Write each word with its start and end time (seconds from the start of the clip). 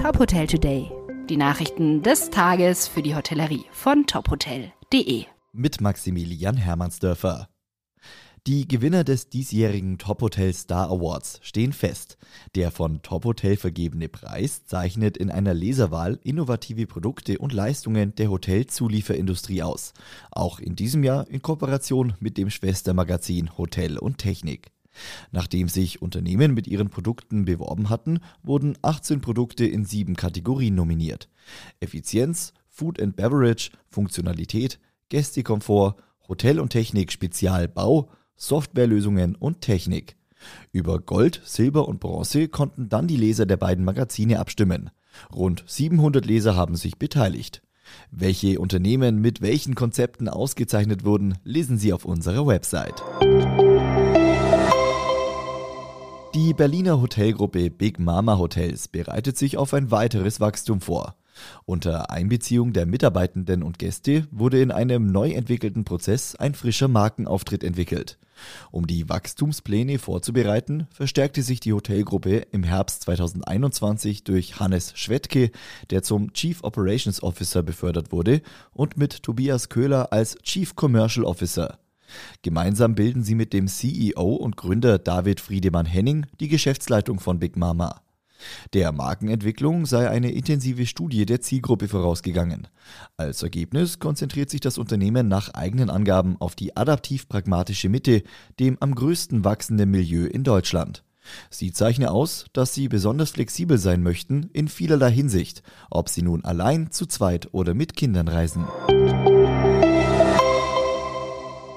Top 0.00 0.18
Hotel 0.18 0.46
Today. 0.46 0.90
Die 1.28 1.36
Nachrichten 1.36 2.02
des 2.02 2.30
Tages 2.30 2.88
für 2.88 3.02
die 3.02 3.14
Hotellerie 3.14 3.66
von 3.70 4.06
tophotel.de. 4.06 5.26
Mit 5.52 5.82
Maximilian 5.82 6.56
Hermannsdörfer. 6.56 7.50
Die 8.46 8.66
Gewinner 8.66 9.04
des 9.04 9.28
diesjährigen 9.28 9.98
Top 9.98 10.22
Hotel 10.22 10.54
Star 10.54 10.88
Awards 10.88 11.38
stehen 11.42 11.74
fest. 11.74 12.16
Der 12.54 12.70
von 12.70 13.02
Top 13.02 13.26
Hotel 13.26 13.58
vergebene 13.58 14.08
Preis 14.08 14.64
zeichnet 14.64 15.18
in 15.18 15.30
einer 15.30 15.52
Leserwahl 15.52 16.18
innovative 16.22 16.86
Produkte 16.86 17.36
und 17.36 17.52
Leistungen 17.52 18.14
der 18.14 18.30
Hotelzulieferindustrie 18.30 19.62
aus. 19.62 19.92
Auch 20.30 20.60
in 20.60 20.76
diesem 20.76 21.04
Jahr 21.04 21.28
in 21.28 21.42
Kooperation 21.42 22.14
mit 22.20 22.38
dem 22.38 22.48
Schwestermagazin 22.48 23.58
Hotel 23.58 23.98
und 23.98 24.16
Technik. 24.16 24.72
Nachdem 25.30 25.68
sich 25.68 26.02
Unternehmen 26.02 26.54
mit 26.54 26.66
ihren 26.66 26.90
Produkten 26.90 27.44
beworben 27.44 27.88
hatten, 27.90 28.20
wurden 28.42 28.76
18 28.82 29.20
Produkte 29.20 29.64
in 29.64 29.84
sieben 29.84 30.16
Kategorien 30.16 30.74
nominiert. 30.74 31.28
Effizienz, 31.80 32.52
Food 32.68 33.00
and 33.00 33.16
Beverage, 33.16 33.70
Funktionalität, 33.88 34.78
Gästekomfort, 35.08 35.96
Hotel 36.28 36.60
und 36.60 36.70
Technik 36.70 37.12
Spezialbau, 37.12 38.10
Softwarelösungen 38.36 39.34
und 39.34 39.60
Technik. 39.60 40.16
Über 40.72 40.98
Gold, 41.00 41.42
Silber 41.44 41.86
und 41.88 42.00
Bronze 42.00 42.48
konnten 42.48 42.88
dann 42.88 43.06
die 43.06 43.16
Leser 43.16 43.46
der 43.46 43.58
beiden 43.58 43.84
Magazine 43.84 44.38
abstimmen. 44.38 44.90
Rund 45.34 45.64
700 45.66 46.24
Leser 46.24 46.56
haben 46.56 46.76
sich 46.76 46.98
beteiligt. 46.98 47.62
Welche 48.10 48.60
Unternehmen 48.60 49.20
mit 49.20 49.42
welchen 49.42 49.74
Konzepten 49.74 50.28
ausgezeichnet 50.28 51.04
wurden, 51.04 51.38
lesen 51.44 51.76
Sie 51.76 51.92
auf 51.92 52.04
unserer 52.04 52.46
Website. 52.46 53.02
Die 56.42 56.54
Berliner 56.54 57.02
Hotelgruppe 57.02 57.68
Big 57.68 57.98
Mama 57.98 58.38
Hotels 58.38 58.88
bereitet 58.88 59.36
sich 59.36 59.58
auf 59.58 59.74
ein 59.74 59.90
weiteres 59.90 60.40
Wachstum 60.40 60.80
vor. 60.80 61.14
Unter 61.66 62.10
Einbeziehung 62.10 62.72
der 62.72 62.86
Mitarbeitenden 62.86 63.62
und 63.62 63.78
Gäste 63.78 64.26
wurde 64.30 64.62
in 64.62 64.70
einem 64.70 65.12
neu 65.12 65.32
entwickelten 65.32 65.84
Prozess 65.84 66.36
ein 66.36 66.54
frischer 66.54 66.88
Markenauftritt 66.88 67.62
entwickelt. 67.62 68.18
Um 68.70 68.86
die 68.86 69.06
Wachstumspläne 69.06 69.98
vorzubereiten, 69.98 70.86
verstärkte 70.90 71.42
sich 71.42 71.60
die 71.60 71.74
Hotelgruppe 71.74 72.38
im 72.52 72.62
Herbst 72.62 73.02
2021 73.02 74.24
durch 74.24 74.58
Hannes 74.58 74.94
Schwedke, 74.96 75.50
der 75.90 76.02
zum 76.02 76.32
Chief 76.32 76.64
Operations 76.64 77.22
Officer 77.22 77.62
befördert 77.62 78.12
wurde, 78.12 78.40
und 78.72 78.96
mit 78.96 79.22
Tobias 79.22 79.68
Köhler 79.68 80.10
als 80.10 80.38
Chief 80.38 80.74
Commercial 80.74 81.26
Officer. 81.26 81.78
Gemeinsam 82.42 82.94
bilden 82.94 83.22
sie 83.22 83.34
mit 83.34 83.52
dem 83.52 83.68
CEO 83.68 84.34
und 84.34 84.56
Gründer 84.56 84.98
David 84.98 85.40
Friedemann 85.40 85.86
Henning 85.86 86.26
die 86.40 86.48
Geschäftsleitung 86.48 87.20
von 87.20 87.38
Big 87.38 87.56
Mama. 87.56 88.02
Der 88.72 88.92
Markenentwicklung 88.92 89.86
sei 89.86 90.08
eine 90.08 90.32
intensive 90.32 90.86
Studie 90.86 91.26
der 91.26 91.40
Zielgruppe 91.40 91.88
vorausgegangen. 91.88 92.68
Als 93.16 93.42
Ergebnis 93.42 93.98
konzentriert 93.98 94.50
sich 94.50 94.60
das 94.60 94.78
Unternehmen 94.78 95.28
nach 95.28 95.50
eigenen 95.54 95.90
Angaben 95.90 96.36
auf 96.40 96.54
die 96.54 96.76
adaptiv-pragmatische 96.76 97.88
Mitte, 97.88 98.22
dem 98.58 98.76
am 98.80 98.94
größten 98.94 99.44
wachsenden 99.44 99.90
Milieu 99.90 100.26
in 100.26 100.44
Deutschland. 100.44 101.04
Sie 101.50 101.72
zeichne 101.72 102.10
aus, 102.10 102.46
dass 102.52 102.74
sie 102.74 102.88
besonders 102.88 103.30
flexibel 103.30 103.78
sein 103.78 104.02
möchten 104.02 104.48
in 104.52 104.68
vielerlei 104.68 105.12
Hinsicht, 105.12 105.62
ob 105.90 106.08
sie 106.08 106.22
nun 106.22 106.44
allein, 106.44 106.90
zu 106.90 107.06
zweit 107.06 107.48
oder 107.52 107.74
mit 107.74 107.94
Kindern 107.94 108.26
reisen. 108.26 108.66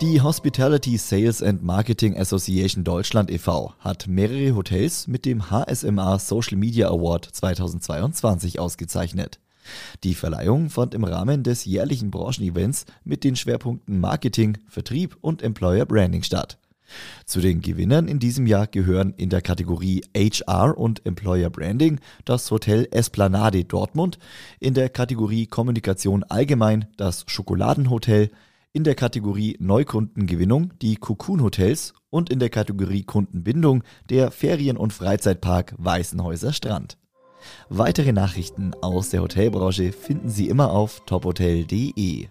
Die 0.00 0.20
Hospitality 0.20 0.98
Sales 0.98 1.40
and 1.40 1.62
Marketing 1.62 2.18
Association 2.18 2.82
Deutschland 2.82 3.30
e.V. 3.30 3.74
hat 3.78 4.08
mehrere 4.08 4.56
Hotels 4.56 5.06
mit 5.06 5.24
dem 5.24 5.50
HSMA 5.50 6.18
Social 6.18 6.58
Media 6.58 6.88
Award 6.88 7.28
2022 7.32 8.58
ausgezeichnet. 8.58 9.38
Die 10.02 10.14
Verleihung 10.14 10.68
fand 10.68 10.94
im 10.94 11.04
Rahmen 11.04 11.44
des 11.44 11.64
jährlichen 11.64 12.10
Branchenevents 12.10 12.86
mit 13.04 13.22
den 13.22 13.36
Schwerpunkten 13.36 14.00
Marketing, 14.00 14.58
Vertrieb 14.68 15.16
und 15.20 15.42
Employer 15.42 15.86
Branding 15.86 16.24
statt. 16.24 16.58
Zu 17.24 17.40
den 17.40 17.60
Gewinnern 17.60 18.08
in 18.08 18.18
diesem 18.18 18.46
Jahr 18.46 18.66
gehören 18.66 19.14
in 19.16 19.30
der 19.30 19.42
Kategorie 19.42 20.02
HR 20.14 20.76
und 20.76 21.06
Employer 21.06 21.50
Branding 21.50 22.00
das 22.24 22.50
Hotel 22.50 22.88
Esplanade 22.90 23.64
Dortmund, 23.64 24.18
in 24.58 24.74
der 24.74 24.88
Kategorie 24.88 25.46
Kommunikation 25.46 26.24
allgemein 26.24 26.86
das 26.96 27.24
Schokoladenhotel, 27.28 28.30
in 28.74 28.82
der 28.82 28.96
Kategorie 28.96 29.56
Neukundengewinnung 29.60 30.72
die 30.82 30.96
Cocoon 30.96 31.42
Hotels 31.42 31.94
und 32.10 32.28
in 32.28 32.40
der 32.40 32.50
Kategorie 32.50 33.04
Kundenbindung 33.04 33.84
der 34.10 34.32
Ferien- 34.32 34.76
und 34.76 34.92
Freizeitpark 34.92 35.74
Weißenhäuser 35.78 36.52
Strand. 36.52 36.98
Weitere 37.68 38.12
Nachrichten 38.12 38.72
aus 38.82 39.10
der 39.10 39.22
Hotelbranche 39.22 39.92
finden 39.92 40.28
Sie 40.28 40.48
immer 40.48 40.72
auf 40.72 41.02
tophotel.de. 41.06 42.28